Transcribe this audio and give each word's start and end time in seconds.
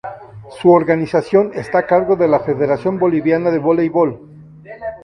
Su 0.59 0.71
organización 0.71 1.51
está 1.53 1.77
a 1.77 1.85
cargo 1.85 2.15
de 2.15 2.27
la 2.27 2.39
Federación 2.39 2.97
Boliviana 2.97 3.51
de 3.51 3.59
Voleibol. 3.59 4.19